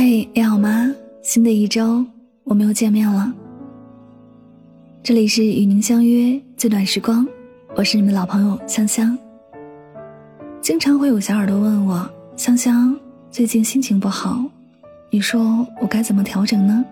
[0.00, 0.94] 嘿，你好吗？
[1.22, 2.04] 新的一周，
[2.44, 3.34] 我们又见面了。
[5.02, 7.26] 这里是与您相约最短时光，
[7.74, 9.18] 我是你们老朋友香香。
[10.60, 12.96] 经常会有小耳朵问我，香香
[13.32, 14.40] 最近心情不好，
[15.10, 16.84] 你说我该怎么调整呢？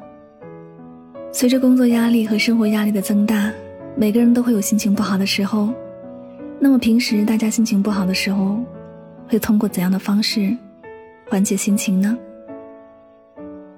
[1.31, 3.53] 随着工作压力和生活压力的增大，
[3.97, 5.73] 每个人都会有心情不好的时候。
[6.59, 8.59] 那么平时大家心情不好的时候，
[9.29, 10.53] 会通过怎样的方式
[11.29, 12.19] 缓解心情呢？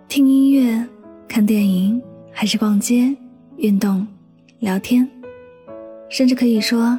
[0.09, 0.83] 听音乐、
[1.29, 3.15] 看电影，还是逛街、
[3.59, 4.07] 运动、
[4.59, 5.07] 聊天，
[6.09, 6.99] 甚至可以说，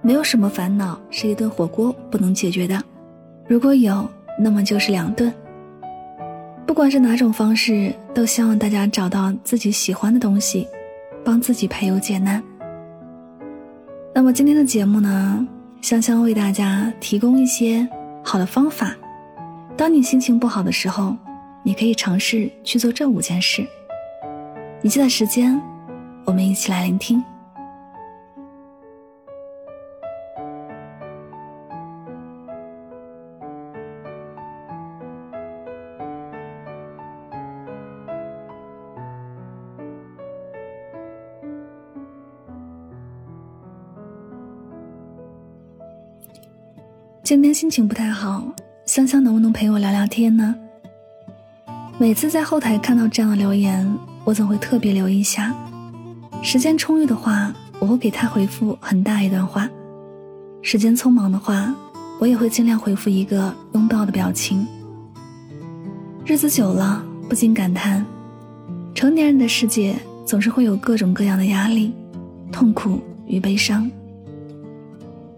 [0.00, 2.82] 没有什么烦恼是一顿火锅不能解决的。
[3.46, 5.30] 如果有，那么就是两顿。
[6.66, 10.66] 不管是哪种方式，都希望大家找到自己喜欢的东西，
[11.22, 12.42] 帮自己排忧解难。
[14.14, 15.46] 那么今天的节目呢，
[15.82, 17.86] 香香为大家提供一些
[18.24, 18.96] 好的方法。
[19.76, 21.14] 当你心情不好的时候。
[21.64, 23.66] 你可以尝试去做这五件事。
[24.82, 25.60] 你记得时间，
[26.24, 27.22] 我们一起来聆听。
[47.22, 48.52] 今天心情不太好，
[48.84, 50.54] 香香能不能陪我聊聊天呢？
[52.02, 53.88] 每次在后台看到这样的留言，
[54.24, 55.54] 我总会特别留意一下。
[56.42, 59.68] 时间充裕的话，我会给他回复很大一段话；
[60.62, 61.72] 时间匆忙的话，
[62.18, 64.66] 我也会尽量回复一个拥抱的表情。
[66.26, 68.04] 日子久了，不禁感叹：
[68.96, 69.94] 成年人的世界
[70.26, 71.94] 总是会有各种各样的压力、
[72.50, 72.98] 痛苦
[73.28, 73.88] 与悲伤。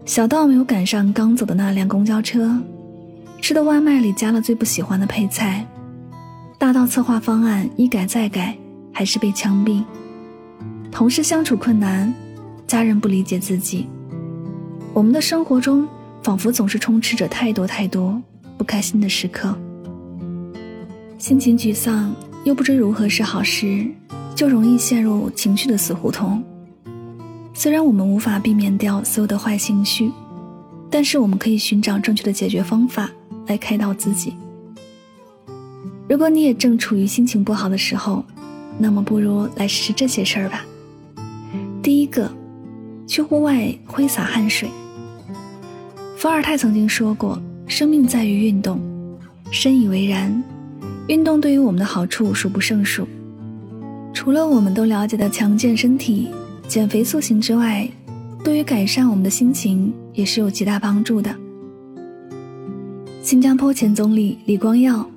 [0.03, 2.59] 小到没有赶上刚走的那辆公交车，
[3.39, 5.63] 吃的外卖里加了最不喜欢的配菜。
[6.57, 8.57] 大到策划方案一改再改，
[8.91, 9.83] 还是被枪毙；
[10.91, 12.13] 同事相处困难，
[12.65, 13.87] 家人不理解自己。
[14.93, 15.87] 我们的生活中
[16.23, 18.21] 仿佛总是充斥着太多太多
[18.57, 19.55] 不开心的时刻。
[21.17, 22.15] 心情沮丧
[22.45, 23.85] 又不知如何是好时，
[24.33, 26.41] 就容易陷入情绪的死胡同。
[27.53, 30.11] 虽然我们无法避免掉所有的坏情绪，
[30.89, 33.09] 但是我们可以寻找正确的解决方法
[33.47, 34.33] 来开导自己。
[36.07, 38.23] 如果你也正处于心情不好的时候，
[38.77, 40.65] 那么不如来试试这些事儿吧。
[41.81, 42.31] 第一个，
[43.07, 44.69] 去户外挥洒汗水。
[46.17, 48.79] 伏尔泰曾经说过：“生命在于运动。”
[49.51, 50.43] 深以为然。
[51.07, 53.07] 运动对于我们的好处数不胜数。
[54.11, 56.29] 除了我们都了解的强健身体、
[56.67, 57.87] 减肥塑形之外，
[58.43, 61.35] 对于改善我们的心情也是有极大帮助的。
[63.21, 65.07] 新加坡前总理李光耀。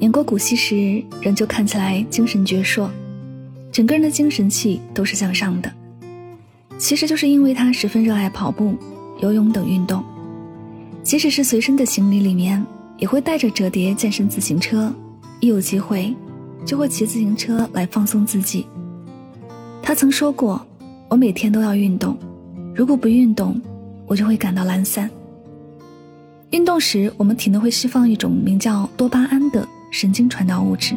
[0.00, 2.88] 演过古稀时，仍旧看起来精神矍铄，
[3.70, 5.72] 整个人的精神气都是向上的。
[6.76, 8.74] 其实就是因为他十分热爱跑步、
[9.20, 10.02] 游泳等运动，
[11.04, 12.64] 即使是随身的行李里面，
[12.98, 14.92] 也会带着折叠健身自行车，
[15.38, 16.12] 一有机会
[16.64, 18.66] 就会骑自行车来放松自己。
[19.80, 20.64] 他曾说过
[21.08, 22.16] ：“我每天都要运动，
[22.74, 23.60] 如果不运动，
[24.06, 25.08] 我就会感到懒散。”
[26.50, 29.66] 运动时，我们体内会释放一种名叫多巴胺的。
[29.92, 30.96] 神经传导物质，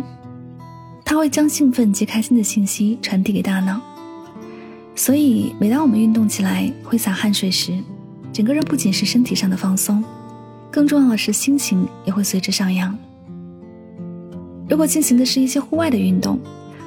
[1.04, 3.80] 它会将兴奋及开心的信息传递给大脑。
[4.96, 7.78] 所以，每当我们运动起来、挥洒汗水时，
[8.32, 10.02] 整个人不仅是身体上的放松，
[10.72, 12.98] 更重要的是心情也会随之上扬。
[14.70, 16.40] 如果进行的是一些户外的运动，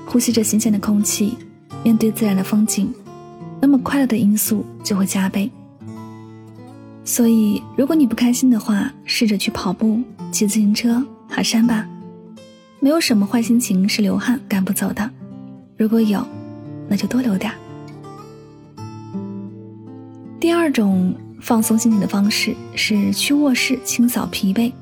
[0.07, 1.37] 呼吸着新鲜的空气，
[1.85, 2.91] 面对自然的风景，
[3.61, 5.51] 那么快乐的因素就会加倍。
[7.05, 10.03] 所以，如果你不开心的话，试着去跑步、
[10.33, 11.87] 骑自行车、爬山吧。
[12.81, 15.11] 没有什么坏心情是流汗赶不走的，
[15.77, 16.25] 如果有，
[16.89, 17.53] 那就多流点
[20.39, 24.73] 第二种放松心情的方式是去卧室清扫疲惫。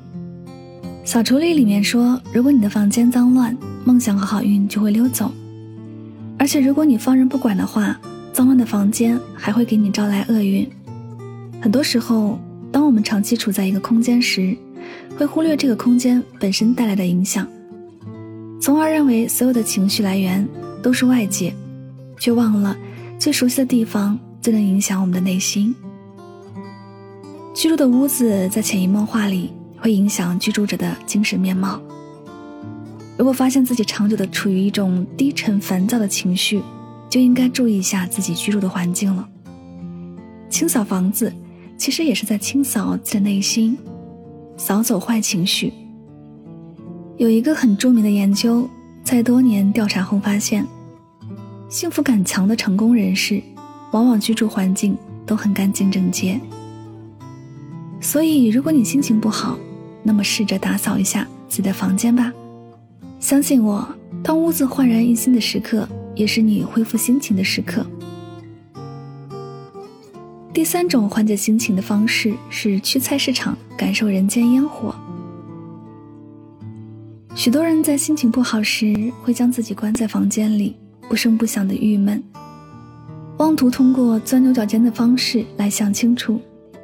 [1.03, 5.31] 扫除力里面说，如果你的房间脏乱，梦想和好运就会溜走。
[6.37, 7.99] 而且如果你放任不管的话，
[8.31, 10.69] 脏乱的房间还会给你招来厄运。
[11.59, 12.37] 很多时候，
[12.71, 14.55] 当我们长期处在一个空间时，
[15.17, 17.47] 会忽略这个空间本身带来的影响。
[18.59, 20.47] 从而认为所有的情绪来源
[20.81, 21.53] 都是外界，
[22.19, 22.75] 却忘了
[23.19, 25.73] 最熟悉的地方最能影响我们的内心。
[27.53, 31.81] 居住的屋子在潜移默化里会影响居住者的精神面貌。
[33.17, 36.61] 如果发现自己长久的处于一种低沉烦躁的情绪，
[37.09, 39.27] 就应该注意一下自己居住的环境了。
[40.49, 41.33] 清扫房子，
[41.77, 43.77] 其实也是在清扫自己的内心，
[44.55, 45.73] 扫走坏情绪。
[47.17, 48.69] 有一个很著名的研究，
[49.03, 50.63] 在多年调查后发现，
[51.67, 53.41] 幸福感强的成功人士，
[53.91, 56.39] 往往居住环境都很干净整洁。
[57.99, 59.57] 所以，如果你心情不好，
[60.03, 62.31] 那么试着打扫一下自己的房间吧。
[63.19, 63.87] 相信我，
[64.21, 67.83] 当屋子焕然一新的时刻，也是你恢复心情的时刻。
[70.53, 74.93] 第三种缓解心情的方式是去菜市场感受人间烟火。
[77.47, 80.75] 许多人在心情不好时，会将自己关在房间里，
[81.07, 82.21] 不声不响的郁闷，
[83.37, 86.41] 妄图通过钻牛角尖的方式来想清楚，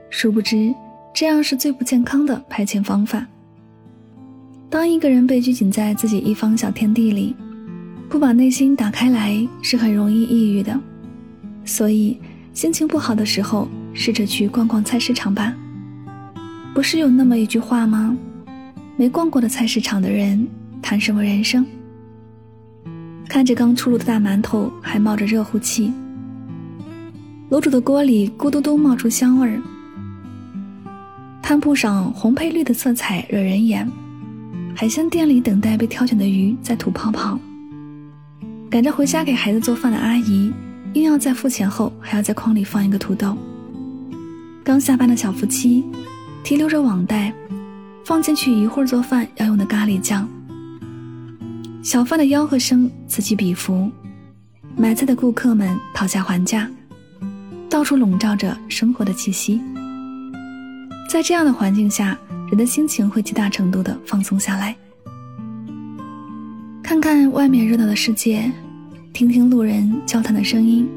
[0.09, 0.73] 殊不知
[1.13, 3.27] 这样是最不健康的排遣方法。
[4.69, 7.35] 当一个人被拘谨在自己一方小天地里，
[8.07, 10.79] 不把内心打开来，是很容易抑郁的。
[11.65, 12.17] 所以。
[12.53, 15.53] 心情不好的时候，试着去逛逛菜市场吧。
[16.73, 18.15] 不是有那么一句话吗？
[18.95, 20.47] 没逛过的菜市场的人，
[20.81, 21.65] 谈什么人生？
[23.27, 25.91] 看着刚出炉的大馒头，还冒着热乎气，
[27.49, 29.61] 卤煮的锅里咕嘟嘟冒出香味儿。
[31.41, 33.89] 摊铺上红配绿的色彩惹人眼，
[34.75, 37.39] 海鲜店里等待被挑选的鱼在吐泡泡。
[38.69, 40.51] 赶着回家给孩子做饭的阿姨。
[40.93, 43.35] 硬要在付钱后还要在筐里放一个土豆。
[44.63, 45.83] 刚下班的小夫妻，
[46.43, 47.33] 提溜着网袋，
[48.05, 50.27] 放进去一会儿做饭要用的咖喱酱。
[51.81, 53.91] 小贩的吆喝声此起彼伏，
[54.75, 56.69] 买菜的顾客们讨价还价，
[57.69, 59.61] 到处笼罩着生活的气息。
[61.09, 62.17] 在这样的环境下，
[62.47, 64.75] 人的心情会极大程度的放松下来。
[66.81, 68.51] 看看外面热闹的世界。
[69.13, 70.89] 听听路人交谈的声音，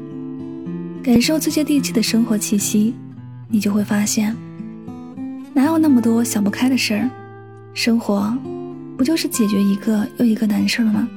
[1.03, 2.95] 感受最接地气的生活气息，
[3.47, 4.35] 你就会发现，
[5.57, 7.09] 哪有那么多想不开的事儿？
[7.73, 8.31] 生活
[8.95, 11.09] 不就是解决一个又一个难事了吗？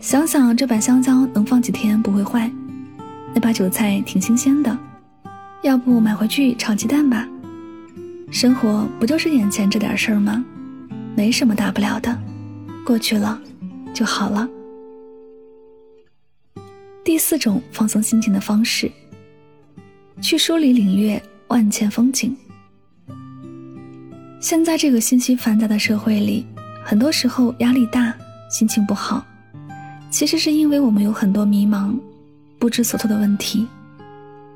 [0.00, 2.48] 想想这把香蕉能放几天不会坏，
[3.34, 4.78] 那把韭菜挺新鲜的，
[5.64, 7.28] 要不买回去炒鸡蛋吧？
[8.30, 10.44] 生活不就是眼前这点事儿吗？
[11.16, 12.16] 没什么大不了的，
[12.86, 13.42] 过去了
[13.92, 14.48] 就好了。
[17.02, 18.88] 第四种放松心情的方式，
[20.20, 22.36] 去书里领略万千风景。
[24.44, 26.44] 现在这个信息繁杂的社会里，
[26.84, 28.14] 很多时候压力大、
[28.50, 29.24] 心情不好，
[30.10, 31.98] 其实是因为我们有很多迷茫、
[32.58, 33.66] 不知所措的问题，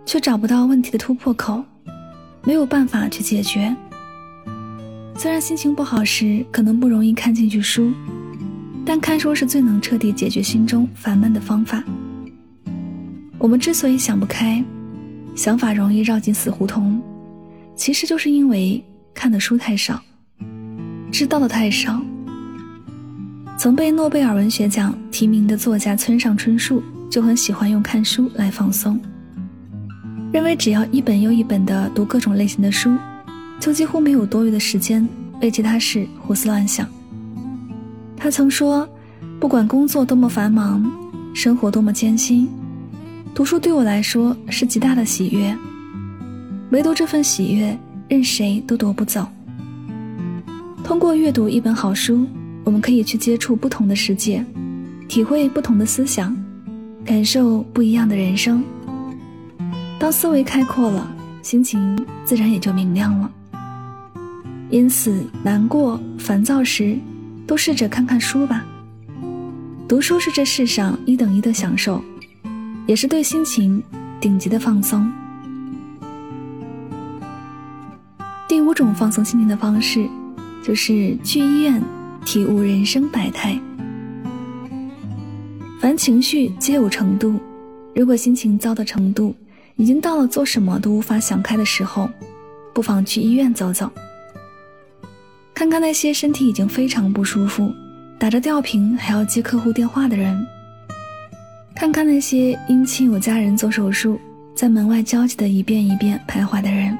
[0.05, 1.65] 却找不到问题的突破口，
[2.45, 3.75] 没有办法去解决。
[5.17, 7.91] 虽然心情不好时可能不容易看进去书，
[8.85, 11.83] 但看书是最能彻底解决心中烦闷的方法。
[13.39, 14.63] 我们之所以想不开，
[15.35, 17.01] 想法容易绕进死胡同，
[17.75, 18.85] 其实就是因为
[19.19, 20.01] 看的书太少，
[21.11, 22.01] 知道的太少。
[23.57, 26.81] 曾被诺贝尔文学奖提名的作家村上春树
[27.11, 28.97] 就很喜欢用看书来放松，
[30.33, 32.97] 认为只要一本又一本的读各种类型的书，
[33.59, 35.07] 就几乎没有多余的时间
[35.43, 36.87] 为其他事胡思乱想。
[38.17, 38.89] 他曾说
[39.41, 40.89] ：“不管工作多么繁忙，
[41.35, 42.49] 生活多么艰辛。”
[43.35, 45.53] 读书对我来说是极大的喜悦，
[46.71, 47.77] 唯独这份喜悦，
[48.09, 49.27] 任谁都夺不走。
[50.83, 52.27] 通过阅读一本好书，
[52.65, 54.45] 我们可以去接触不同的世界，
[55.07, 56.37] 体会不同的思想，
[57.05, 58.65] 感受不一样的人生。
[59.99, 61.07] 当思维开阔了，
[61.43, 63.31] 心情自然也就明亮了。
[64.71, 66.99] 因此，难过、烦躁时，
[67.47, 68.65] 都试着看看书吧。
[69.87, 72.03] 读书是这世上一等一的享受。
[72.87, 73.83] 也是对心情
[74.19, 75.13] 顶级的放松。
[78.69, 80.07] 五种放松心情的方式，
[80.63, 81.83] 就是去医院
[82.27, 83.59] 体悟人生百态。
[85.81, 87.41] 凡情绪皆有程度，
[87.95, 89.35] 如果心情糟的程度
[89.77, 92.11] 已经到了做什么都无法想开的时候，
[92.75, 93.91] 不妨去医院走走，
[95.55, 97.73] 看看那些身体已经非常不舒服，
[98.19, 100.47] 打着吊瓶还要接客户电话的人。
[101.75, 104.21] 看看那些因亲友家人做手术，
[104.55, 106.95] 在门外焦急的一遍一遍徘徊的人；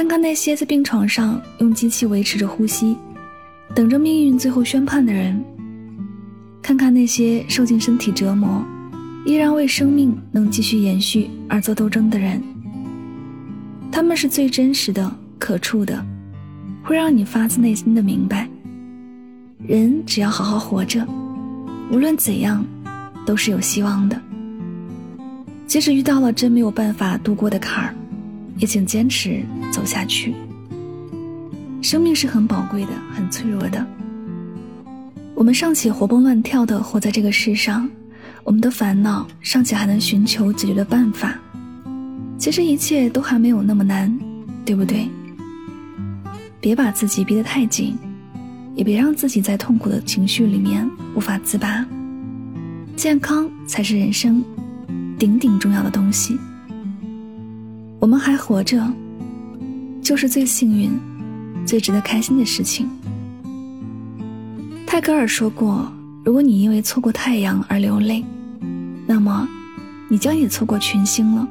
[0.00, 2.96] 看看那些在病床上用机器维持着呼吸，
[3.74, 5.36] 等着命运最后宣判的人；
[6.62, 8.64] 看看那些受尽身体折磨，
[9.26, 12.42] 依然为生命能继续延续而做斗争的人。
[13.92, 16.02] 他们是最真实的、可触的，
[16.82, 18.48] 会让你发自内心的明白：
[19.58, 21.06] 人只要好好活着，
[21.92, 22.64] 无论怎样。
[23.26, 24.18] 都是有希望的。
[25.66, 27.94] 即使遇到了真没有办法度过的坎儿，
[28.60, 30.34] 也请坚持走下去。
[31.82, 33.84] 生命是很宝贵的，很脆弱的。
[35.34, 37.88] 我们尚且活蹦乱跳的活在这个世上，
[38.44, 41.36] 我们的烦恼尚且还能寻求解决的办法。
[42.36, 44.14] 其实一切都还没有那么难，
[44.64, 45.08] 对不对？
[46.60, 47.96] 别把自己逼得太紧，
[48.74, 51.84] 也别让自己在痛苦的情绪里面无法自拔。
[52.96, 54.44] 健康才是人生
[55.18, 56.38] 顶顶重要的东西。
[58.00, 58.92] 我们还活着，
[60.02, 60.90] 就是最幸运、
[61.66, 62.88] 最值得开心的事情。
[64.86, 65.92] 泰戈尔说过
[66.24, 68.24] ：“如果你因为错过太阳而流泪，
[69.06, 69.46] 那么
[70.08, 71.46] 你将也错过群星了。”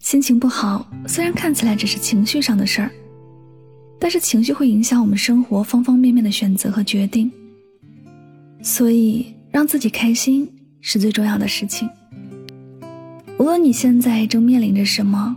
[0.00, 2.90] 心情不好，虽然看起来只是情绪上的事儿，
[4.00, 7.30] 但是情绪会影响我们生活方方面面的选择和决定，
[8.62, 9.34] 所以。
[9.50, 10.46] 让自己开心
[10.82, 11.88] 是最重要的事情。
[13.38, 15.36] 无论你现在正面临着什么，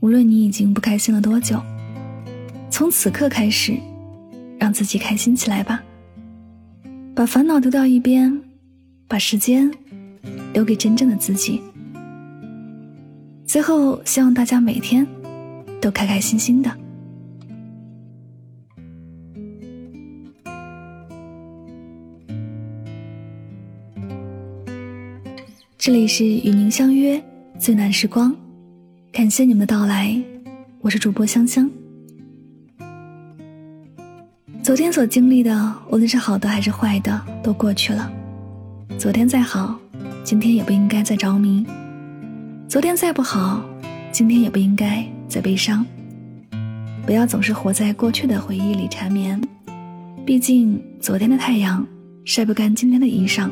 [0.00, 1.58] 无论你已经不开心了多久，
[2.68, 3.74] 从此刻开始，
[4.58, 5.82] 让自己开心起来吧。
[7.14, 8.38] 把烦恼丢到一边，
[9.08, 9.70] 把时间
[10.52, 11.62] 留给真正的自己。
[13.46, 15.06] 最后，希望大家每天
[15.80, 16.70] 都开开心心的。
[25.84, 27.20] 这里是与您相约
[27.58, 28.32] 最暖时光，
[29.10, 30.16] 感谢你们的到来，
[30.80, 31.68] 我是主播香香。
[34.62, 38.08] 昨天所经历的，无论是好的还是坏的，都过去了。
[38.96, 39.76] 昨天再好，
[40.22, 41.64] 今天也不应该再着迷；
[42.68, 43.60] 昨天再不好，
[44.12, 45.84] 今天也不应该再悲伤。
[47.04, 49.40] 不要总是活在过去的回忆里缠绵，
[50.24, 51.84] 毕竟昨天的太阳
[52.24, 53.50] 晒不干今天的衣裳。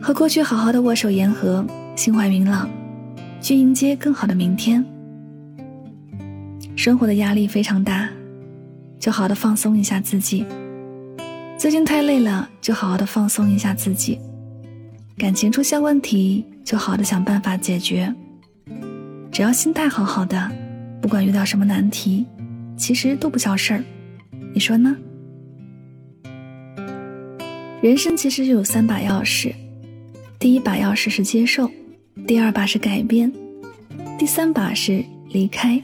[0.00, 1.64] 和过去好好的握手言和，
[1.96, 2.68] 心怀明朗，
[3.40, 4.84] 去迎接更好的明天。
[6.76, 8.08] 生活的压力非常大，
[8.98, 10.46] 就好好的放松一下自己。
[11.58, 14.18] 最近太累了，就好好的放松一下自己。
[15.16, 18.14] 感情出现问题，就好的想办法解决。
[19.32, 20.50] 只要心态好好的，
[21.02, 22.24] 不管遇到什么难题，
[22.76, 23.82] 其实都不叫事儿。
[24.54, 24.96] 你说呢？
[27.82, 29.52] 人生其实就有三把钥匙。
[30.38, 31.68] 第一把钥匙是接受，
[32.24, 33.32] 第二把是改变，
[34.16, 35.82] 第三把是离开。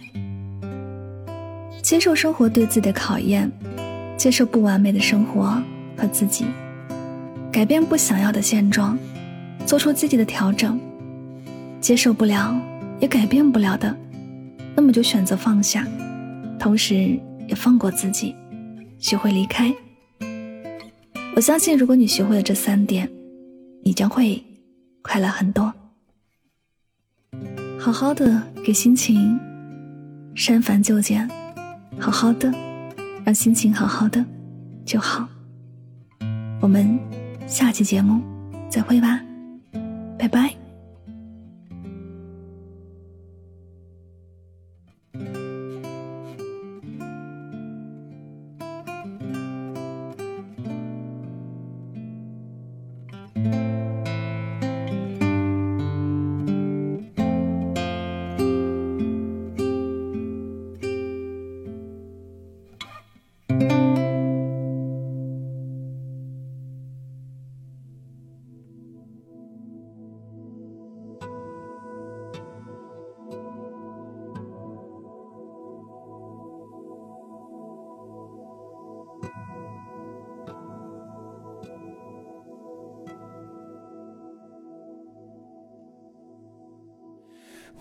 [1.83, 3.51] 接受生活对自己的考验，
[4.17, 5.61] 接受不完美的生活
[5.97, 6.47] 和自己，
[7.51, 8.97] 改变不想要的现状，
[9.67, 10.79] 做出积极的调整。
[11.81, 12.57] 接受不了
[13.01, 13.95] 也改变不了的，
[14.77, 15.85] 那么就选择放下，
[16.61, 17.19] 同时
[17.49, 18.37] 也放过自己，
[19.01, 19.75] 学会离开。
[21.35, 23.11] 我相信，如果你学会了这三点。
[23.85, 24.43] 你将会
[25.03, 25.73] 快乐很多。
[27.79, 29.39] 好好的给心情
[30.35, 31.29] 删繁就简，
[32.01, 32.51] 好好的
[33.25, 34.25] 让心情好好的
[34.87, 35.29] 就好。
[36.61, 36.99] 我们
[37.47, 38.23] 下期节目
[38.71, 39.21] 再会吧，
[40.19, 40.64] 拜拜。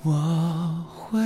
[0.05, 1.17] 我会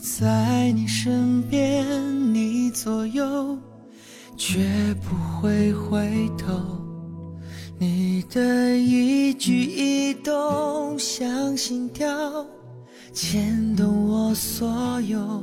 [0.00, 1.84] 在你身边，
[2.32, 3.58] 你左右，
[4.36, 6.54] 绝不会回头。
[7.76, 12.46] 你的一举一动像心跳，
[13.12, 15.42] 牵动我所有。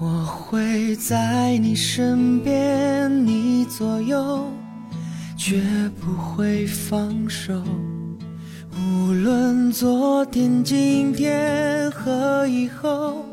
[0.00, 4.50] 我会在你身边，你左右，
[5.36, 5.62] 绝
[6.00, 7.62] 不会放手。
[9.06, 13.24] 无论昨天、今天和以后，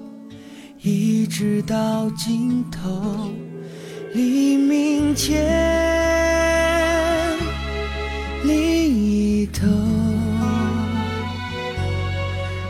[0.84, 3.32] 一直到尽头，
[4.14, 5.42] 黎明前
[8.44, 9.66] 另一头，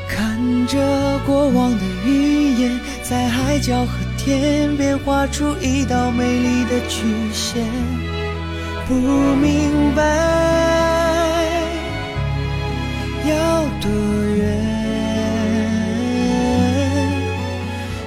[0.08, 7.66] 看着过往的云烟，在海角和天边画出一道美丽的曲线，
[8.88, 10.73] 不明白。
[13.28, 13.90] 要多
[14.36, 14.42] 远？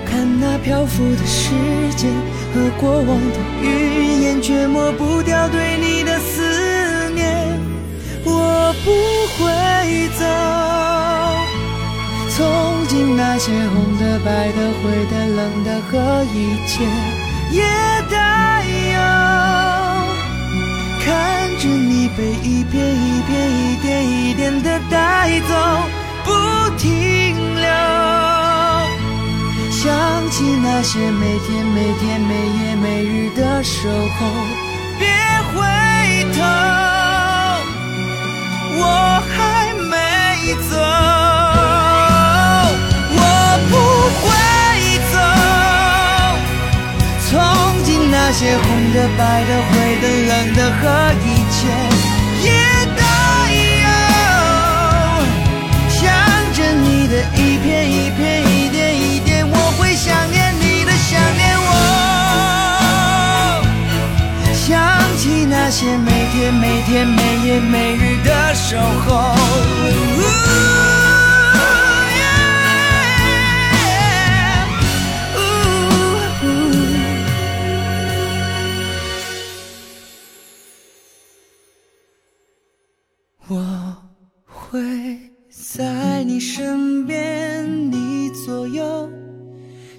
[0.04, 1.50] 看那漂浮的时
[1.96, 2.10] 间
[2.54, 7.58] 和过往的云烟，却抹不掉对你的思念。
[8.24, 8.90] 我不
[9.36, 9.44] 会
[10.18, 10.24] 走，
[12.30, 12.36] 从
[12.88, 16.84] 今那些红的、白的、灰的、冷的和一切
[17.52, 17.62] 也
[18.10, 18.14] 带
[18.92, 18.98] 有。
[21.04, 21.06] 看
[21.58, 25.54] 着你被一片一片、一点一点的带走，
[26.24, 26.30] 不
[26.76, 27.66] 停留。
[29.70, 29.84] 想
[30.30, 34.26] 起那些每天每天每夜每日的守候，
[34.98, 35.06] 别
[35.54, 35.54] 回
[36.34, 36.38] 头，
[38.78, 38.82] 我
[39.32, 39.36] 还
[39.90, 39.94] 没
[40.68, 40.76] 走，
[43.12, 43.20] 我
[43.70, 43.72] 不
[44.20, 44.24] 会
[45.12, 45.14] 走。
[47.28, 47.32] 从
[47.84, 49.72] 今那些红的、白的、灰
[50.02, 50.82] 的、冷的和
[51.24, 51.26] 一
[52.46, 52.52] 也
[52.98, 53.00] 带
[53.82, 53.84] 有
[55.88, 56.00] 想
[56.54, 61.62] 着你的一片一片一点一点我会想念你的想念我。
[64.52, 64.74] 想
[65.18, 68.76] 起那些每天每天每夜每日的守
[69.06, 69.34] 候。
[85.76, 89.10] 在你身边，你左右，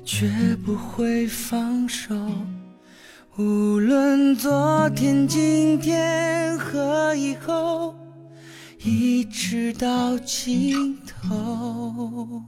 [0.04, 0.28] 绝
[0.66, 2.16] 不会放手。
[3.38, 7.94] 无论昨天、今天和以后，
[8.84, 12.42] 一直到尽头。